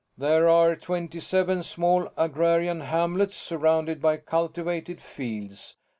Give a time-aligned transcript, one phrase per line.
[0.17, 5.75] There are twenty seven small agrarian hamlets surrounded by cultivated fields.